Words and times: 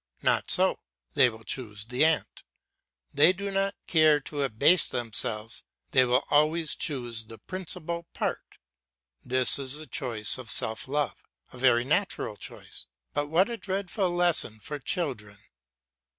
Not 0.23 0.49
so, 0.49 0.79
they 1.13 1.29
will 1.29 1.43
choose 1.43 1.85
the 1.85 2.03
ant. 2.03 2.41
They 3.13 3.31
do 3.33 3.51
not 3.51 3.75
care 3.85 4.19
to 4.21 4.41
abase 4.41 4.87
themselves, 4.87 5.63
they 5.91 6.05
will 6.05 6.23
always 6.31 6.73
choose 6.75 7.25
the 7.25 7.37
principal 7.37 8.07
part 8.15 8.57
this 9.21 9.59
is 9.59 9.77
the 9.77 9.85
choice 9.85 10.39
of 10.39 10.49
self 10.49 10.87
love, 10.87 11.21
a 11.53 11.59
very 11.59 11.83
natural 11.83 12.35
choice. 12.35 12.87
But 13.13 13.27
what 13.27 13.47
a 13.47 13.57
dreadful 13.57 14.09
lesson 14.09 14.53
for 14.59 14.79
children! 14.79 15.37